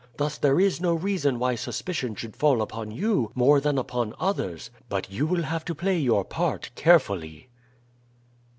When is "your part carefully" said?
5.99-7.49